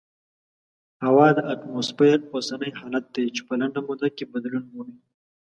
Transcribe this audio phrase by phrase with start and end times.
[1.05, 4.97] هوا د اتموسفیر اوسنی حالت دی چې په لنډه موده کې بدلون مومي.